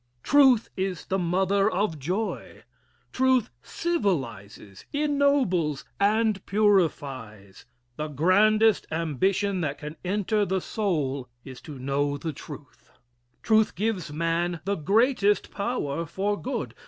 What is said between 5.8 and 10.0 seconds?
and purifies. The grandest ambition that can